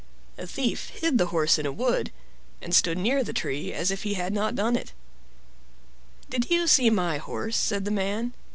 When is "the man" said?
7.85-8.33